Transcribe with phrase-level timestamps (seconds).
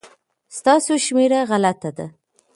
[0.57, 2.07] ستاسو شمېره غلطه ده